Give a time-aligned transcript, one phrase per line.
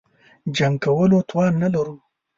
[0.55, 1.95] جنګ کولو توان نه لرو.